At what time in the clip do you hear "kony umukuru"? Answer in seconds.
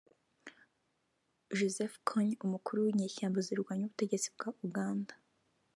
2.07-2.77